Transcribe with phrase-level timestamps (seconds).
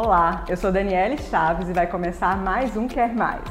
[0.00, 3.42] Olá, eu sou Daniele Chaves e vai começar mais um Quer Mais.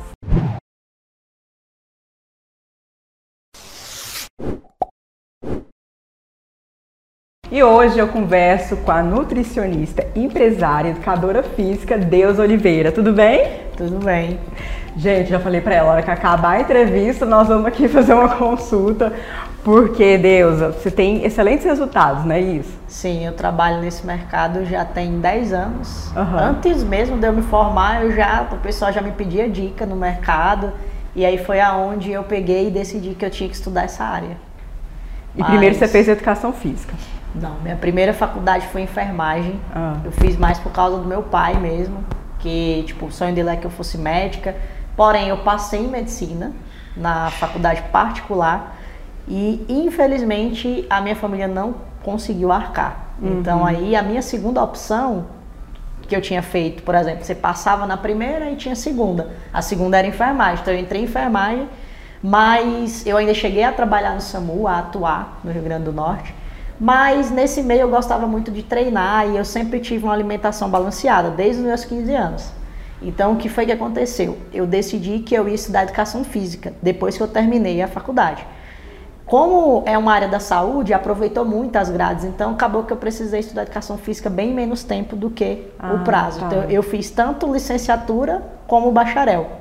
[7.51, 12.93] E hoje eu converso com a nutricionista, empresária, educadora física Deus Oliveira.
[12.93, 13.67] Tudo bem?
[13.75, 14.39] Tudo bem.
[14.95, 18.13] Gente, já falei para ela, a hora que acabar a entrevista, nós vamos aqui fazer
[18.13, 19.13] uma consulta,
[19.67, 22.71] porque, Deus, você tem excelentes resultados, não é isso?
[22.87, 26.09] Sim, eu trabalho nesse mercado já tem 10 anos.
[26.15, 26.39] Uhum.
[26.39, 29.97] Antes mesmo de eu me formar, eu já, o pessoal já me pedia dica no
[29.97, 30.71] mercado,
[31.13, 34.37] e aí foi aonde eu peguei e decidi que eu tinha que estudar essa área.
[35.35, 35.49] E Mas...
[35.49, 36.95] primeiro você fez educação física?
[37.35, 39.59] Não, minha primeira faculdade foi enfermagem.
[39.75, 39.97] Ah.
[40.05, 42.05] Eu fiz mais por causa do meu pai mesmo,
[42.39, 44.55] que tipo, o sonho dele é que eu fosse médica.
[44.95, 46.53] Porém, eu passei em medicina
[46.95, 48.76] na faculdade particular
[49.27, 53.07] e infelizmente a minha família não conseguiu arcar.
[53.21, 53.39] Uhum.
[53.39, 55.25] Então aí a minha segunda opção
[56.07, 59.31] que eu tinha feito, por exemplo, você passava na primeira e tinha segunda.
[59.53, 61.67] A segunda era enfermagem, então eu entrei em enfermagem,
[62.23, 66.33] mas eu ainda cheguei a trabalhar no SAMU, a atuar no Rio Grande do Norte.
[66.79, 71.31] Mas nesse meio eu gostava muito de treinar e eu sempre tive uma alimentação balanceada,
[71.31, 72.51] desde os meus 15 anos.
[73.01, 74.37] Então, o que foi que aconteceu?
[74.51, 78.45] Eu decidi que eu ia estudar educação física depois que eu terminei a faculdade.
[79.27, 83.41] Como é uma área da saúde, aproveitou muito as grades, então acabou que eu precisei
[83.41, 86.39] estudar educação física bem menos tempo do que ah, o prazo.
[86.39, 86.47] Tá.
[86.47, 89.51] Então, eu fiz tanto licenciatura como bacharel.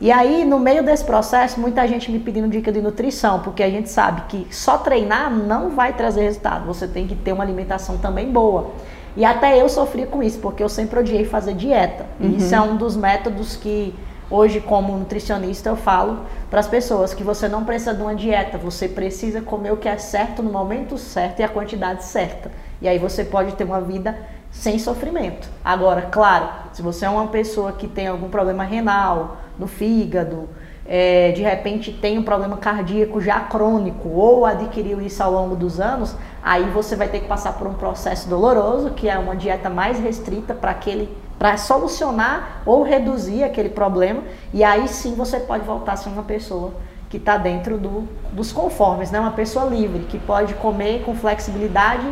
[0.00, 3.70] E aí, no meio desse processo, muita gente me pedindo dica de nutrição, porque a
[3.70, 7.98] gente sabe que só treinar não vai trazer resultado, você tem que ter uma alimentação
[7.98, 8.72] também boa.
[9.16, 12.06] E até eu sofria com isso, porque eu sempre odiei fazer dieta.
[12.20, 12.36] Uhum.
[12.36, 13.94] Isso é um dos métodos que
[14.30, 18.58] hoje, como nutricionista, eu falo para as pessoas que você não precisa de uma dieta,
[18.58, 22.50] você precisa comer o que é certo no momento certo e a quantidade certa.
[22.80, 24.16] E aí você pode ter uma vida
[24.50, 25.48] sem sofrimento.
[25.64, 30.48] Agora, claro, se você é uma pessoa que tem algum problema renal, no fígado,
[30.88, 35.80] é, de repente tem um problema cardíaco já crônico ou adquiriu isso ao longo dos
[35.80, 36.14] anos,
[36.46, 39.98] aí você vai ter que passar por um processo doloroso, que é uma dieta mais
[39.98, 44.22] restrita para aquele para solucionar ou reduzir aquele problema,
[44.54, 46.72] e aí sim você pode voltar a ser uma pessoa
[47.10, 49.20] que está dentro do, dos conformes, né?
[49.20, 52.06] uma pessoa livre, que pode comer com flexibilidade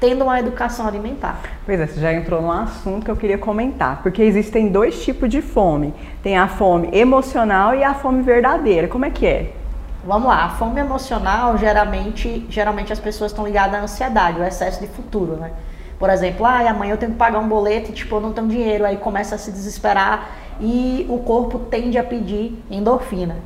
[0.00, 1.40] tendo uma educação alimentar.
[1.64, 5.30] Pois é, você já entrou num assunto que eu queria comentar, porque existem dois tipos
[5.30, 5.94] de fome.
[6.22, 8.88] Tem a fome emocional e a fome verdadeira.
[8.88, 9.52] Como é que é?
[10.06, 14.78] Vamos lá, a fome emocional, geralmente, geralmente as pessoas estão ligadas à ansiedade, ao excesso
[14.78, 15.50] de futuro, né?
[15.98, 18.46] Por exemplo, ah, amanhã eu tenho que pagar um boleto e tipo, eu não tenho
[18.46, 20.28] dinheiro, aí começa a se desesperar
[20.60, 23.36] e o corpo tende a pedir endorfina,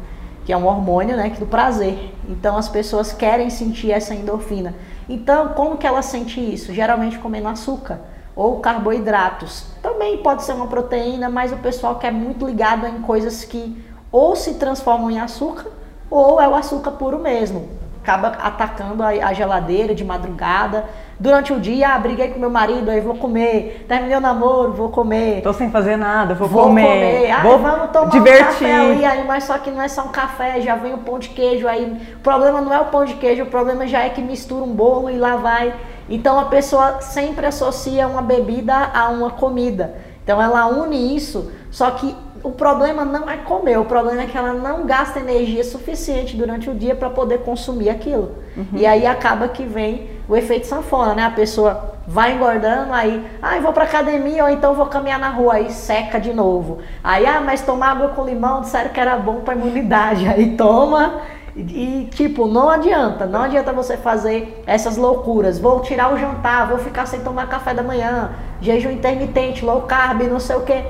[0.45, 2.13] que é um hormônio, né, do prazer.
[2.29, 4.75] Então as pessoas querem sentir essa endorfina.
[5.09, 6.75] Então, como que ela sente isso?
[6.75, 8.01] Geralmente comendo açúcar
[8.35, 9.65] ou carboidratos.
[9.81, 13.81] Também pode ser uma proteína, mas o pessoal quer muito ligado em coisas que
[14.11, 15.78] ou se transformam em açúcar
[16.11, 20.87] ou é o açúcar puro mesmo acaba atacando a, a, geladeira de madrugada.
[21.21, 23.85] Durante o dia, ah, briguei com meu marido, aí vou comer.
[23.87, 25.43] Terminei o namoro, vou comer.
[25.43, 26.83] Tô sem fazer nada, vou, vou comer.
[26.83, 27.31] comer.
[27.31, 28.69] Ah, vou vamos tomar divertir.
[28.69, 31.19] um café aí, mas só que não é só um café, já vem o pão
[31.19, 31.69] de queijo.
[31.69, 34.65] Aí o problema não é o pão de queijo, o problema já é que mistura
[34.65, 35.75] um bolo e lá vai.
[36.09, 40.08] Então a pessoa sempre associa uma bebida a uma comida.
[40.29, 44.37] Então ela une isso, só que o problema não é comer, o problema é que
[44.37, 48.35] ela não gasta energia suficiente durante o dia para poder consumir aquilo.
[48.55, 48.67] Uhum.
[48.75, 51.25] E aí acaba que vem o efeito sanfona, né?
[51.25, 55.55] A pessoa vai engordando, aí, ah, vou para academia ou então vou caminhar na rua,
[55.55, 56.81] aí seca de novo.
[57.03, 60.29] Aí, ah, mas tomar água com limão, disseram que era bom para imunidade.
[60.29, 61.23] Aí toma
[61.59, 65.59] e, tipo, não adianta, não adianta você fazer essas loucuras.
[65.59, 68.31] Vou tirar o jantar, vou ficar sem tomar café da manhã,
[68.61, 70.85] jejum intermitente, low carb, não sei o que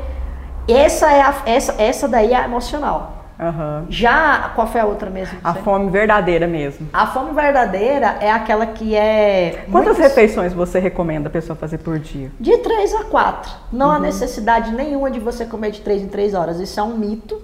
[0.68, 3.14] essa, é a, essa, essa daí é emocional.
[3.40, 3.86] Uhum.
[3.88, 5.38] Já, qual foi a outra mesmo?
[5.44, 6.88] A fome verdadeira mesmo.
[6.92, 9.64] A fome verdadeira é aquela que é.
[9.70, 10.08] Quantas muito...
[10.08, 12.32] refeições você recomenda a pessoa fazer por dia?
[12.38, 13.50] De três a quatro.
[13.72, 13.92] Não uhum.
[13.92, 16.58] há necessidade nenhuma de você comer de três em três horas.
[16.58, 17.40] Isso é um mito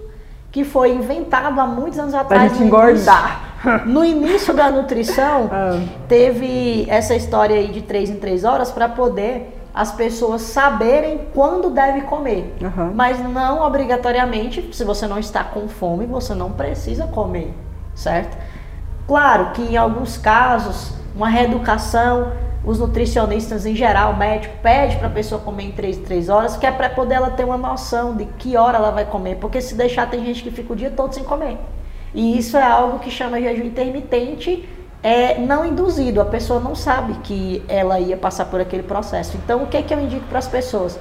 [0.55, 2.43] que foi inventado há muitos anos atrás.
[2.43, 3.57] Pra gente engordar.
[3.61, 5.81] Início, no início da nutrição, ah.
[6.07, 11.69] teve essa história aí de três em três horas para poder as pessoas saberem quando
[11.71, 12.55] deve comer.
[12.61, 12.93] Uhum.
[12.95, 17.53] Mas não obrigatoriamente, se você não está com fome, você não precisa comer,
[17.93, 18.37] certo?
[19.05, 22.31] Claro que em alguns casos, uma reeducação,
[22.65, 26.57] os nutricionistas em geral, o médico pede para a pessoa comer em 3 3 horas,
[26.57, 29.61] que é para poder ela ter uma noção de que hora ela vai comer, porque
[29.61, 31.57] se deixar tem gente que fica o dia todo sem comer.
[32.13, 34.67] E isso é algo que chama jejum intermitente
[35.03, 39.37] é não induzido, a pessoa não sabe que ela ia passar por aquele processo.
[39.37, 40.97] Então, o que, é que eu indico para as pessoas?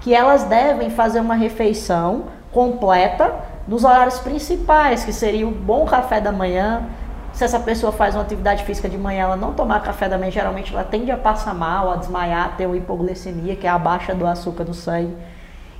[0.00, 3.32] que elas devem fazer uma refeição completa
[3.68, 6.86] nos horários principais, que seria o bom café da manhã.
[7.32, 10.30] Se essa pessoa faz uma atividade física de manhã, ela não tomar café da manhã,
[10.30, 14.14] geralmente ela tende a passar mal, a desmaiar, ter uma hipoglicemia, que é a baixa
[14.14, 15.16] do açúcar no sangue.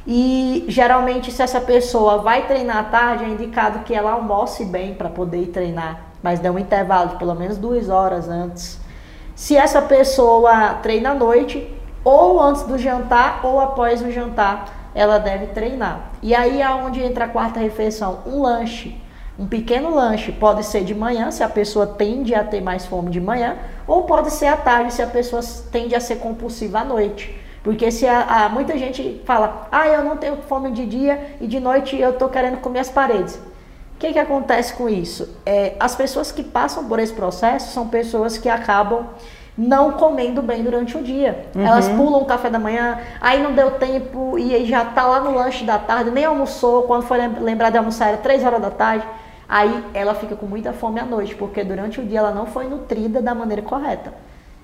[0.06, 4.94] E geralmente, se essa pessoa vai treinar à tarde, é indicado que ela almoce bem
[4.94, 8.80] para poder ir treinar, mas dê um intervalo de pelo menos duas horas antes.
[9.34, 11.68] Se essa pessoa treina à noite,
[12.02, 16.10] ou antes do jantar ou após o jantar, ela deve treinar.
[16.22, 19.00] E aí é onde entra a quarta refeição, um lanche.
[19.38, 23.10] Um pequeno lanche pode ser de manhã, se a pessoa tende a ter mais fome
[23.10, 23.56] de manhã,
[23.86, 25.42] ou pode ser à tarde, se a pessoa
[25.72, 27.34] tende a ser compulsiva à noite.
[27.62, 31.46] Porque se a, a, muita gente fala, ah, eu não tenho fome de dia e
[31.46, 33.34] de noite eu estou querendo comer as paredes.
[33.34, 35.36] O que, que acontece com isso?
[35.44, 39.06] É, as pessoas que passam por esse processo são pessoas que acabam
[39.56, 41.46] não comendo bem durante o dia.
[41.54, 41.66] Uhum.
[41.66, 45.20] Elas pulam o café da manhã, aí não deu tempo e aí já tá lá
[45.20, 48.70] no lanche da tarde, nem almoçou, quando foi lembrar de almoçar era 3 horas da
[48.70, 49.06] tarde.
[49.48, 52.68] Aí ela fica com muita fome à noite, porque durante o dia ela não foi
[52.68, 54.12] nutrida da maneira correta.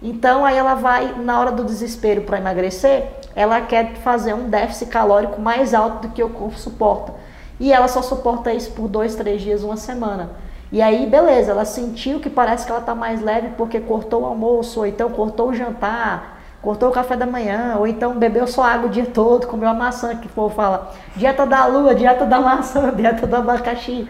[0.00, 4.90] Então aí ela vai, na hora do desespero para emagrecer, ela quer fazer um déficit
[4.90, 7.14] calórico mais alto do que o corpo suporta.
[7.58, 10.30] E ela só suporta isso por dois, três dias, uma semana.
[10.72, 14.26] E aí, beleza, ela sentiu que parece que ela está mais leve porque cortou o
[14.26, 18.64] almoço, ou então cortou o jantar, cortou o café da manhã, ou então bebeu só
[18.64, 22.26] água o dia todo, comeu a maçã, que o povo fala, dieta da lua, dieta
[22.26, 24.08] da maçã, dieta do abacaxi.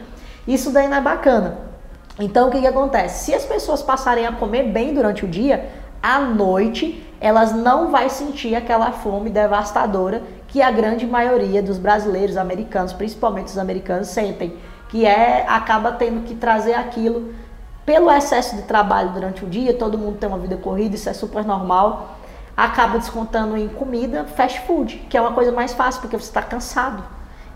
[0.49, 1.59] Isso daí não é bacana.
[2.19, 3.25] Então o que, que acontece?
[3.25, 5.69] Se as pessoas passarem a comer bem durante o dia,
[6.03, 12.37] à noite elas não vai sentir aquela fome devastadora que a grande maioria dos brasileiros,
[12.37, 14.57] americanos, principalmente os americanos, sentem,
[14.89, 17.35] que é acaba tendo que trazer aquilo
[17.85, 21.13] pelo excesso de trabalho durante o dia, todo mundo tem uma vida corrida, isso é
[21.13, 22.17] super normal,
[22.57, 26.43] acaba descontando em comida fast food, que é uma coisa mais fácil porque você está
[26.43, 27.05] cansado.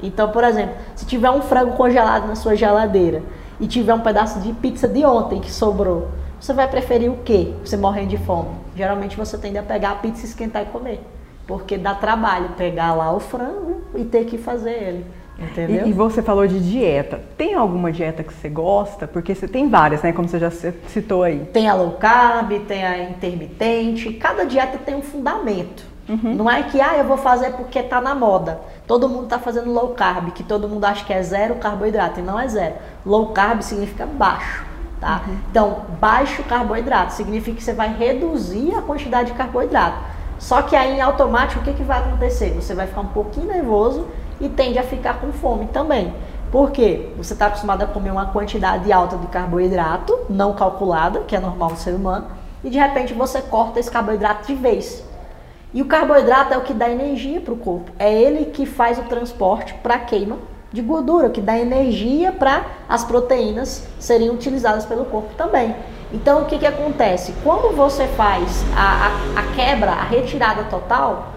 [0.02, 3.22] Então, por exemplo, se tiver um frango congelado na sua geladeira
[3.58, 6.08] e tiver um pedaço de pizza de ontem que sobrou,
[6.40, 7.52] você vai preferir o quê?
[7.64, 8.50] Você morrendo de fome.
[8.74, 11.04] Geralmente você tende a pegar a pizza, esquentar e comer.
[11.46, 15.06] Porque dá trabalho pegar lá o frango e ter que fazer ele.
[15.38, 15.86] Entendeu?
[15.86, 17.20] E, e, você falou de dieta.
[17.36, 19.08] Tem alguma dieta que você gosta?
[19.08, 20.12] Porque você tem várias, né?
[20.12, 21.48] Como você já citou aí.
[21.52, 24.12] Tem a low carb, tem a intermitente.
[24.14, 25.90] Cada dieta tem um fundamento.
[26.10, 26.34] Uhum.
[26.34, 28.60] Não é que, ah, eu vou fazer porque tá na moda.
[28.86, 32.22] Todo mundo tá fazendo low carb, que todo mundo acha que é zero carboidrato, e
[32.22, 32.74] não é zero.
[33.06, 34.64] Low carb significa baixo,
[35.00, 35.22] tá?
[35.26, 35.36] Uhum.
[35.48, 39.98] Então, baixo carboidrato significa que você vai reduzir a quantidade de carboidrato.
[40.40, 42.50] Só que aí, em automático, o que, que vai acontecer?
[42.54, 44.08] Você vai ficar um pouquinho nervoso
[44.40, 46.12] e tende a ficar com fome também.
[46.50, 47.10] Por quê?
[47.16, 51.70] Você está acostumado a comer uma quantidade alta de carboidrato, não calculada, que é normal
[51.70, 52.26] no ser humano,
[52.64, 55.04] e de repente você corta esse carboidrato de vez.
[55.72, 57.92] E o carboidrato é o que dá energia para o corpo.
[57.98, 60.38] É ele que faz o transporte para a queima
[60.72, 65.74] de gordura, que dá energia para as proteínas serem utilizadas pelo corpo também.
[66.12, 67.32] Então, o que, que acontece?
[67.44, 71.34] Quando você faz a, a, a quebra, a retirada total,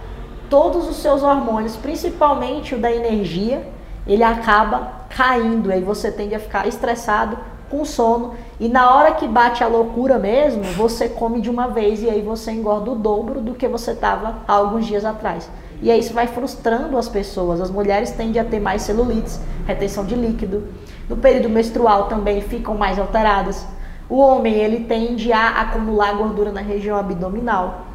[0.53, 3.65] todos os seus hormônios, principalmente o da energia,
[4.05, 5.71] ele acaba caindo.
[5.71, 7.39] Aí você tende a ficar estressado,
[7.71, 8.35] com sono.
[8.59, 12.21] E na hora que bate a loucura mesmo, você come de uma vez e aí
[12.21, 15.49] você engorda o dobro do que você estava há alguns dias atrás.
[15.81, 17.59] E aí isso vai frustrando as pessoas.
[17.59, 20.67] As mulheres tendem a ter mais celulites, retenção de líquido.
[21.09, 23.65] No período menstrual também ficam mais alteradas.
[24.07, 27.92] O homem ele tende a acumular gordura na região abdominal.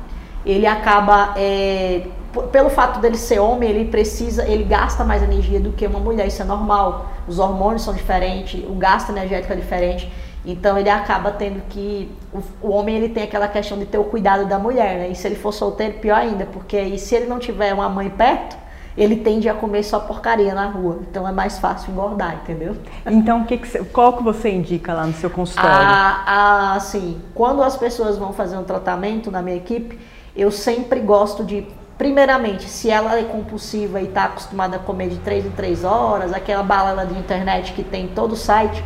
[0.49, 2.07] Ele acaba é,
[2.50, 6.26] pelo fato dele ser homem, ele precisa, ele gasta mais energia do que uma mulher,
[6.26, 7.12] isso é normal.
[7.26, 10.12] Os hormônios são diferentes, o gasto energético é diferente.
[10.45, 14.05] Então ele acaba tendo que o, o, homem ele tem aquela questão de ter o
[14.05, 15.09] cuidado da mulher, né?
[15.09, 18.09] E se ele for solteiro, pior ainda, porque aí se ele não tiver uma mãe
[18.09, 18.57] perto,
[18.97, 21.00] ele tende a comer só porcaria na rua.
[21.02, 22.76] Então é mais fácil engordar, entendeu?
[23.07, 25.71] Então, que que qual que você indica lá no seu consultório?
[25.71, 29.99] Ah, ah, assim, quando as pessoas vão fazer um tratamento na minha equipe,
[30.38, 31.66] eu sempre gosto de
[31.99, 36.33] Primeiramente, se ela é compulsiva e está acostumada a comer de 3 em 3 horas,
[36.33, 38.85] aquela balela de internet que tem todo o site,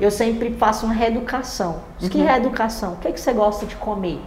[0.00, 1.80] eu sempre faço uma reeducação.
[2.00, 2.08] Uhum.
[2.08, 2.94] Que reeducação?
[2.94, 4.18] O que, é que você gosta de comer?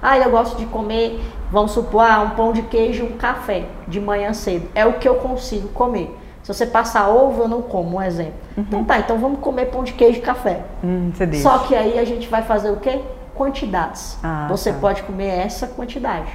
[0.00, 1.20] Ah, eu gosto de comer,
[1.52, 4.66] vamos supor, ah, um pão de queijo e um café de manhã cedo.
[4.74, 6.16] É o que eu consigo comer.
[6.42, 8.32] Se você passar ovo, eu não como, um exemplo.
[8.56, 8.64] Uhum.
[8.66, 10.62] Então tá, então vamos comer pão de queijo e café.
[10.82, 13.02] Hum, Só que aí a gente vai fazer o quê?
[13.34, 14.18] Quantidades.
[14.22, 14.78] Ah, você tá.
[14.78, 16.30] pode comer essa quantidade.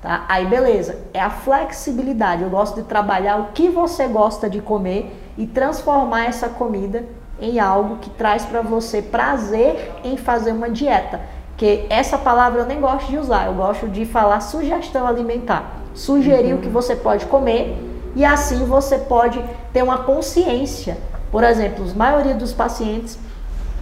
[0.00, 0.24] Tá?
[0.28, 2.42] Aí beleza, é a flexibilidade.
[2.42, 7.04] Eu gosto de trabalhar o que você gosta de comer e transformar essa comida
[7.40, 11.20] em algo que traz para você prazer em fazer uma dieta.
[11.56, 15.72] Que essa palavra eu nem gosto de usar, eu gosto de falar sugestão alimentar.
[15.94, 16.58] sugerir uhum.
[16.58, 17.76] o que você pode comer
[18.14, 20.96] e assim você pode ter uma consciência.
[21.32, 23.18] Por exemplo, a maioria dos pacientes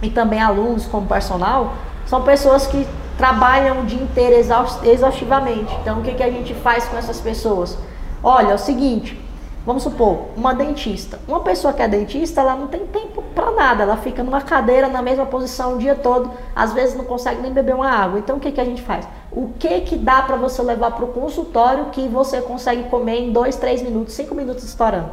[0.01, 1.73] e também alunos como personal
[2.07, 2.87] são pessoas que
[3.17, 4.35] trabalham o dia inteiro
[4.83, 5.75] exaustivamente.
[5.81, 7.77] Então, o que, que a gente faz com essas pessoas?
[8.23, 9.19] Olha, é o seguinte,
[9.65, 11.19] vamos supor, uma dentista.
[11.27, 14.87] Uma pessoa que é dentista, ela não tem tempo para nada, ela fica numa cadeira
[14.87, 18.19] na mesma posição o dia todo, às vezes não consegue nem beber uma água.
[18.19, 19.07] Então, o que, que a gente faz?
[19.31, 23.33] O que que dá para você levar para o consultório que você consegue comer em
[23.33, 25.09] dois, três minutos, cinco minutos estourando?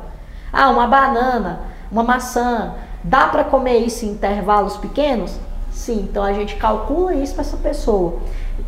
[0.53, 2.75] Ah, uma banana, uma maçã.
[3.03, 5.37] Dá para comer isso em intervalos pequenos?
[5.75, 8.21] Sim, então a gente calcula isso para essa pessoa.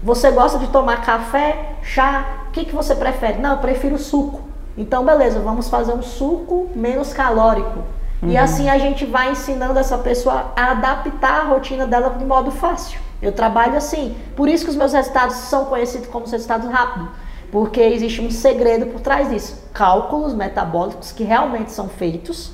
[0.03, 2.43] Você gosta de tomar café, chá?
[2.49, 3.39] O que, que você prefere?
[3.39, 4.41] Não, eu prefiro suco.
[4.77, 7.79] Então, beleza, vamos fazer um suco menos calórico.
[8.21, 8.31] Uhum.
[8.31, 12.51] E assim a gente vai ensinando essa pessoa a adaptar a rotina dela de modo
[12.51, 12.99] fácil.
[13.23, 14.17] Eu trabalho assim.
[14.35, 17.09] Por isso que os meus resultados são conhecidos como resultados rápidos.
[17.53, 19.63] Porque existe um segredo por trás disso.
[19.73, 22.53] Cálculos metabólicos que realmente são feitos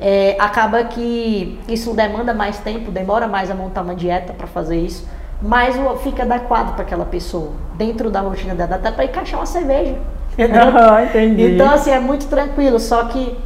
[0.00, 4.78] é, acaba que isso demanda mais tempo, demora mais a montar uma dieta para fazer
[4.78, 5.06] isso,
[5.42, 9.96] mas fica adequado para aquela pessoa, dentro da rotina dela, até para encaixar uma cerveja.
[11.04, 11.54] entendi.
[11.54, 13.36] Então, assim, é muito tranquilo, só que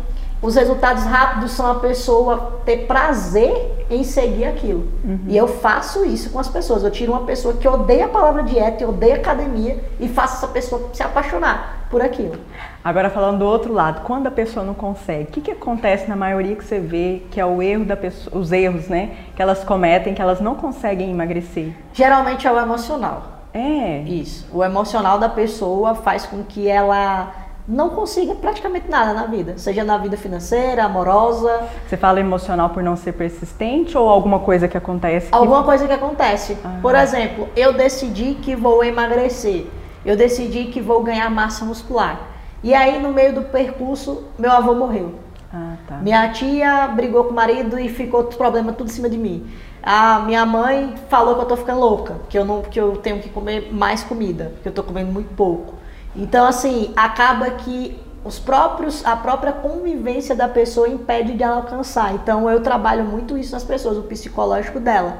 [0.45, 4.87] os resultados rápidos são a pessoa ter prazer em seguir aquilo.
[5.03, 5.21] Uhum.
[5.27, 6.85] E eu faço isso com as pessoas.
[6.85, 10.49] Eu tiro uma pessoa que odeia a palavra dieta e odeia academia e faço essa
[10.49, 12.39] pessoa se apaixonar por aquilo.
[12.85, 16.17] Agora falando do outro lado, quando a pessoa não consegue, o que, que acontece na
[16.17, 19.65] maioria que você vê que é o erro da pessoa, os erros, né, que elas
[19.65, 21.73] cometem, que elas não conseguem emagrecer?
[21.95, 23.35] Geralmente é o emocional.
[23.55, 24.01] É.
[24.01, 24.47] Isso.
[24.53, 27.33] O emocional da pessoa faz com que ela
[27.67, 31.67] não consiga praticamente nada na vida, seja na vida financeira, amorosa.
[31.87, 35.29] Você fala emocional por não ser persistente ou alguma coisa que acontece?
[35.29, 35.35] Que...
[35.35, 36.59] Alguma coisa que acontece.
[36.63, 36.79] Ah.
[36.83, 39.67] Por exemplo, eu decidi que vou emagrecer,
[40.05, 42.21] eu decidi que vou ganhar massa muscular.
[42.63, 45.15] E aí, no meio do percurso, meu avô morreu.
[45.53, 45.97] Ah, tá.
[45.99, 49.47] Minha tia brigou com o marido e ficou problema tudo em cima de mim.
[49.83, 53.21] A minha mãe falou que eu tô ficando louca, que eu não, que eu tenho
[53.21, 55.75] que comer mais comida, que eu tô comendo muito pouco.
[56.17, 62.15] Então, assim, acaba que os próprios, a própria convivência da pessoa impede de ela alcançar.
[62.15, 65.19] Então, eu trabalho muito isso nas pessoas, o psicológico dela.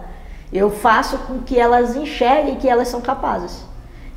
[0.53, 3.65] Eu faço com que elas enxerguem que elas são capazes.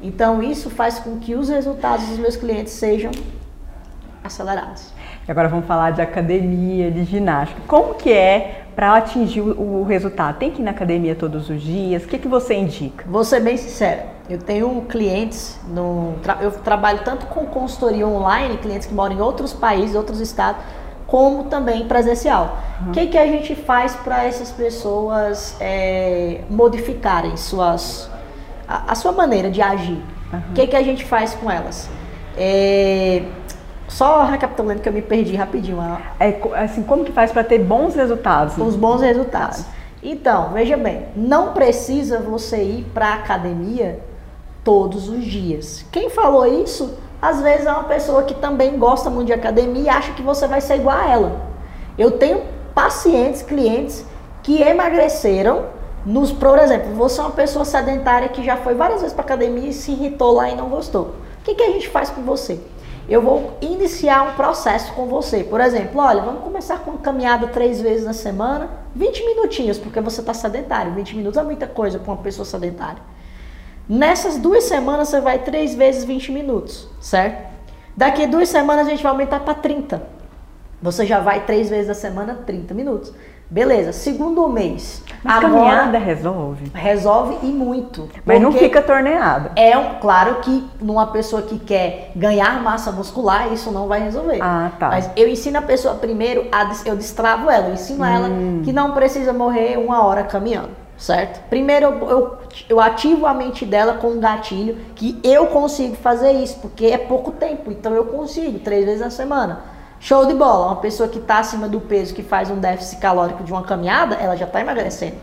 [0.01, 3.11] Então, isso faz com que os resultados dos meus clientes sejam
[4.23, 4.93] acelerados.
[5.27, 7.59] Agora vamos falar de academia, de ginástica.
[7.67, 10.37] Como que é para atingir o, resultado?
[10.37, 12.03] Tem que ir na academia todos os dias?
[12.03, 13.03] O que, que você indica?
[13.07, 14.05] Vou ser bem sincera.
[14.29, 19.53] Eu tenho clientes, no, eu trabalho tanto com consultoria online, clientes que moram em outros
[19.53, 20.61] países, outros estados,
[21.07, 22.57] como também presencial.
[22.81, 22.91] O uhum.
[22.91, 28.09] que, que a gente faz para essas pessoas é, modificarem suas,
[28.67, 30.03] a, a, sua maneira de agir?
[30.31, 30.41] O uhum.
[30.53, 31.89] que, que a gente faz com elas?
[32.37, 33.23] É,
[33.87, 35.79] só recapitulando que eu me perdi rapidinho.
[36.19, 38.57] É, assim, como que faz para ter bons resultados?
[38.57, 39.63] Os bons resultados.
[40.03, 43.99] Então, veja bem, não precisa você ir para a academia
[44.67, 45.85] todos os dias.
[45.93, 49.87] Quem falou isso, às vezes é uma pessoa que também gosta muito de academia e
[49.87, 51.41] acha que você vai ser igual a ela.
[51.97, 52.41] Eu tenho
[52.75, 54.05] pacientes, clientes
[54.43, 55.67] que emagreceram
[56.05, 59.69] nos, por exemplo, você é uma pessoa sedentária que já foi várias vezes para academia
[59.69, 61.13] e se irritou lá e não gostou.
[61.39, 62.59] O que, que a gente faz com você?
[63.09, 65.41] eu vou iniciar um processo com você.
[65.41, 70.01] Por exemplo, olha, vamos começar com uma caminhada três vezes na semana, 20 minutinhos, porque
[70.01, 70.91] você está sedentário.
[70.91, 73.01] 20 minutos é muita coisa para uma pessoa sedentária.
[73.89, 77.47] Nessas duas semanas você vai três vezes 20 minutos, certo?
[77.95, 80.01] Daqui duas semanas a gente vai aumentar para 30.
[80.81, 83.13] Você já vai três vezes a semana, 30 minutos.
[83.49, 85.01] Beleza, segundo mês.
[85.23, 86.69] Mas agora, caminhada resolve?
[86.73, 88.09] Resolve e muito.
[88.25, 89.53] Mas não fica torneada.
[89.55, 94.39] É um, claro que numa pessoa que quer ganhar massa muscular, isso não vai resolver.
[94.41, 94.89] Ah, tá.
[94.89, 98.05] Mas eu ensino a pessoa primeiro, a, eu destravo ela, eu ensino hum.
[98.05, 98.29] ela
[98.65, 101.47] que não precisa morrer uma hora caminhando, certo?
[101.49, 102.37] Primeiro eu,
[102.67, 106.97] eu, ativo a mente dela com um gatilho que eu consigo fazer isso, porque é
[106.97, 109.77] pouco tempo, então eu consigo, três vezes na semana.
[109.99, 110.67] Show de bola.
[110.67, 114.15] Uma pessoa que está acima do peso, que faz um déficit calórico de uma caminhada,
[114.15, 115.17] ela já está emagrecendo.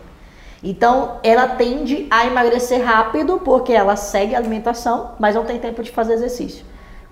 [0.63, 5.83] Então, ela tende a emagrecer rápido porque ela segue a alimentação, mas não tem tempo
[5.83, 6.65] de fazer exercício.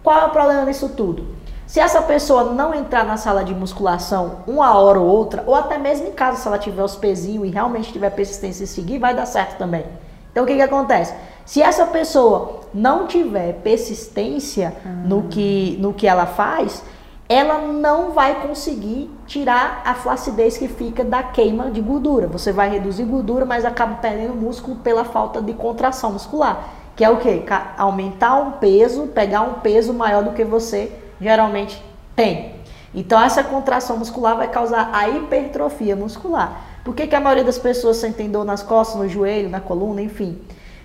[0.03, 1.27] Qual é o problema disso tudo?
[1.73, 5.79] Se essa pessoa não entrar na sala de musculação uma hora ou outra, ou até
[5.79, 9.15] mesmo em casa, se ela tiver os pezinhos e realmente tiver persistência em seguir, vai
[9.15, 9.83] dar certo também.
[10.31, 11.15] Então, o que, que acontece?
[11.47, 14.75] Se essa pessoa não tiver persistência
[15.07, 16.83] no, que, no que ela faz,
[17.27, 22.27] ela não vai conseguir tirar a flacidez que fica da queima de gordura.
[22.27, 26.69] Você vai reduzir gordura, mas acaba perdendo músculo pela falta de contração muscular.
[26.95, 27.43] que é o quê?
[27.79, 31.83] Aumentar um peso, pegar um peso maior do que você geralmente
[32.17, 32.57] tem.
[32.95, 36.61] Então essa contração muscular vai causar a hipertrofia muscular.
[36.85, 40.03] Por que, que a maioria das pessoas sentem dor nas costas, no joelho, na coluna,
[40.03, 40.39] enfim?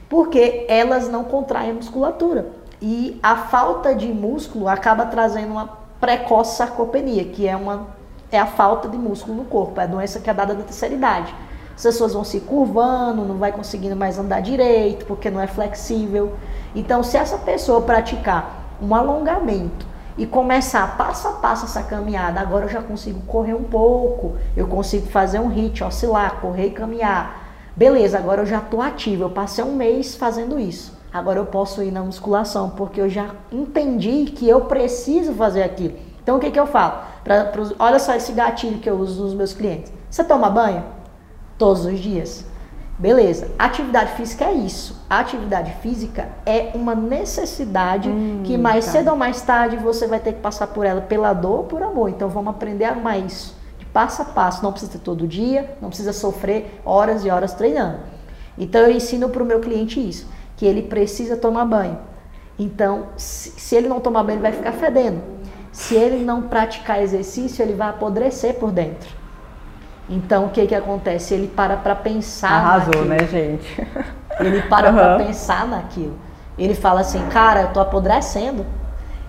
[0.07, 2.47] Porque elas não contraem a musculatura.
[2.81, 5.67] E a falta de músculo acaba trazendo uma
[5.99, 7.87] precoce sarcopenia, que é, uma,
[8.31, 10.93] é a falta de músculo no corpo, é a doença que é dada da terceira
[10.93, 11.33] idade.
[11.75, 16.33] As pessoas vão se curvando, não vai conseguindo mais andar direito, porque não é flexível.
[16.75, 19.85] Então, se essa pessoa praticar um alongamento
[20.17, 24.67] e começar passo a passo essa caminhada, agora eu já consigo correr um pouco, eu
[24.67, 27.45] consigo fazer um hit, oscilar, correr e caminhar.
[27.75, 30.97] Beleza, agora eu já estou ativo, eu passei um mês fazendo isso.
[31.13, 35.95] Agora eu posso ir na musculação, porque eu já entendi que eu preciso fazer aquilo.
[36.21, 37.01] Então o que, que eu falo?
[37.23, 39.93] Pra, olha só esse gatilho que eu uso nos meus clientes.
[40.09, 40.97] Você toma banho?
[41.57, 42.45] todos os dias.
[42.99, 45.05] Beleza, atividade física é isso.
[45.07, 48.93] A atividade física é uma necessidade hum, que mais tá.
[48.93, 51.83] cedo ou mais tarde você vai ter que passar por ela pela dor ou por
[51.83, 52.09] amor.
[52.09, 54.63] Então vamos aprender a amar isso, de passo a passo.
[54.63, 57.99] Não precisa ter todo dia, não precisa sofrer horas e horas treinando.
[58.57, 61.99] Então eu ensino para o meu cliente isso, que ele precisa tomar banho.
[62.57, 65.21] Então, se, se ele não tomar banho, ele vai ficar fedendo.
[65.71, 69.26] Se ele não praticar exercício, ele vai apodrecer por dentro.
[70.09, 71.33] Então, o que que acontece?
[71.33, 73.05] Ele para para pensar Arrasou, naquilo.
[73.05, 73.87] né, gente?
[74.39, 74.95] Ele para uhum.
[74.95, 76.17] para pensar naquilo.
[76.57, 78.65] Ele fala assim, cara, eu tô apodrecendo.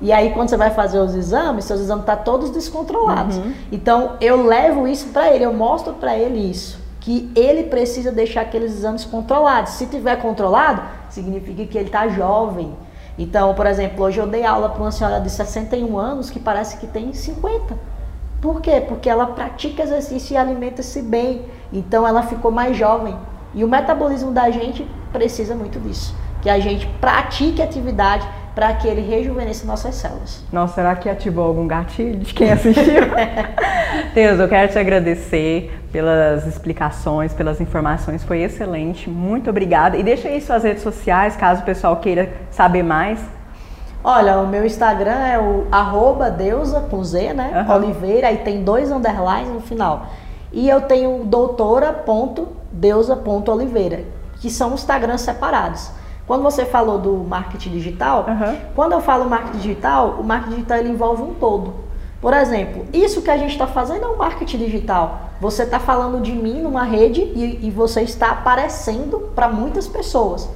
[0.00, 3.36] E aí, quando você vai fazer os exames, seus exames estão tá todos descontrolados.
[3.36, 3.52] Uhum.
[3.72, 6.78] Então, eu levo isso para ele, eu mostro para ele isso.
[7.00, 9.72] Que ele precisa deixar aqueles exames controlados.
[9.72, 12.76] Se tiver controlado, significa que ele está jovem.
[13.18, 16.76] Então, por exemplo, hoje eu dei aula para uma senhora de 61 anos que parece
[16.76, 17.76] que tem 50.
[18.40, 18.80] Por quê?
[18.86, 21.42] Porque ela pratica exercício e alimenta-se bem.
[21.72, 23.16] Então ela ficou mais jovem.
[23.54, 26.14] E o metabolismo da gente precisa muito disso.
[26.40, 30.44] Que a gente pratique atividade para que ele rejuvenesça nossas células.
[30.52, 33.02] Nossa, será que ativou algum gatilho de quem assistiu?
[34.14, 39.08] Deus, eu quero te agradecer pelas explicações, pelas informações, foi excelente.
[39.08, 39.96] Muito obrigada.
[39.96, 43.20] E deixa aí suas redes sociais, caso o pessoal queira saber mais.
[44.10, 47.66] Olha, o meu Instagram é o arroba deusa, com Z, né?
[47.68, 47.74] Uhum.
[47.74, 50.06] Oliveira, aí tem dois underlines no final.
[50.50, 54.04] E eu tenho doutora.deusa.oliveira,
[54.40, 55.90] que são Instagrams separados.
[56.26, 58.56] Quando você falou do marketing digital, uhum.
[58.74, 61.74] quando eu falo marketing digital, o marketing digital ele envolve um todo.
[62.18, 65.20] Por exemplo, isso que a gente está fazendo é um marketing digital.
[65.38, 70.48] Você está falando de mim numa rede e, e você está aparecendo para muitas pessoas.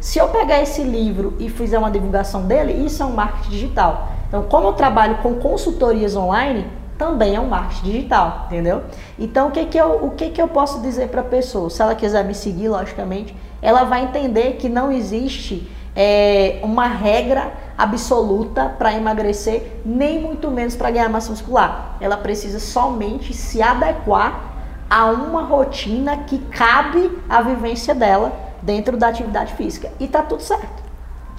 [0.00, 4.08] Se eu pegar esse livro e fizer uma divulgação dele, isso é um marketing digital.
[4.26, 8.82] Então, como eu trabalho com consultorias online, também é um marketing digital, entendeu?
[9.18, 11.68] Então, o que, que, eu, o que, que eu posso dizer para a pessoa?
[11.68, 17.52] Se ela quiser me seguir, logicamente, ela vai entender que não existe é, uma regra
[17.76, 21.96] absoluta para emagrecer, nem muito menos para ganhar massa muscular.
[22.00, 24.48] Ela precisa somente se adequar
[24.88, 29.90] a uma rotina que cabe à vivência dela dentro da atividade física.
[29.98, 30.90] E tá tudo certo.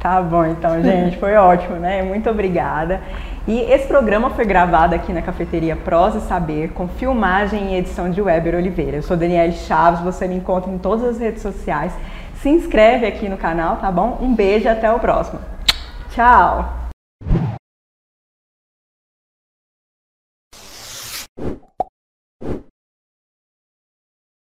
[0.01, 2.01] Tá bom, então, gente, foi ótimo, né?
[2.01, 2.99] Muito obrigada.
[3.47, 8.10] E esse programa foi gravado aqui na Cafeteria Prosa e Saber, com filmagem e edição
[8.10, 8.97] de Weber Oliveira.
[8.97, 11.93] Eu sou Danielle Chaves, você me encontra em todas as redes sociais.
[12.41, 14.17] Se inscreve aqui no canal, tá bom?
[14.19, 15.39] Um beijo e até o próximo.
[16.10, 16.80] Tchau!